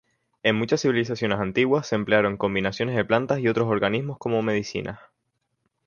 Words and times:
En 0.41 0.55
muchas 0.55 0.81
civilizaciones 0.81 1.37
antiguas 1.39 1.85
se 1.85 1.93
emplearon 1.95 2.35
combinaciones 2.35 2.95
de 2.95 3.05
plantas 3.05 3.37
y 3.37 3.47
otros 3.47 3.67
organismos 3.67 4.17
como 4.17 4.41
medicinas. 4.41 4.97